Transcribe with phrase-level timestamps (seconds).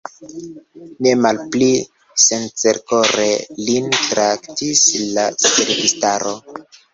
[1.05, 1.67] Ne malpli
[2.23, 3.27] sincerkore
[3.67, 4.83] lin traktis
[5.19, 6.35] la servistaro.